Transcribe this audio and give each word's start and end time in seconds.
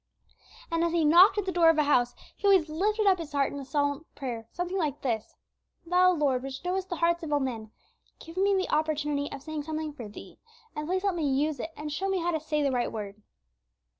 And, 0.71 0.83
as 0.83 0.93
he 0.93 1.05
knocked 1.05 1.37
at 1.37 1.45
the 1.45 1.51
door 1.51 1.69
of 1.69 1.77
a 1.77 1.83
house, 1.83 2.15
he 2.35 2.47
always 2.47 2.67
lifted 2.69 3.05
up 3.05 3.19
his 3.19 3.33
heart 3.33 3.53
in 3.53 3.59
a 3.59 3.63
silent 3.65 4.07
prayer, 4.15 4.47
something 4.51 4.79
like 4.79 5.03
this: 5.03 5.35
"Thou, 5.85 6.13
Lord, 6.13 6.41
which 6.41 6.65
knowest 6.65 6.89
the 6.89 6.95
hearts 6.95 7.21
of 7.21 7.31
all 7.31 7.39
men, 7.39 7.69
give 8.17 8.35
me 8.35 8.55
the 8.55 8.71
opportunity 8.75 9.31
of 9.31 9.43
saying 9.43 9.61
something 9.61 9.93
for 9.93 10.07
Thee, 10.09 10.39
and 10.75 10.87
please 10.87 11.03
help 11.03 11.13
me 11.13 11.29
use 11.29 11.59
it, 11.59 11.69
and 11.77 11.91
show 11.93 12.09
me 12.09 12.17
how 12.17 12.31
to 12.31 12.39
say 12.39 12.63
the 12.63 12.71
right 12.71 12.91
word." 12.91 13.21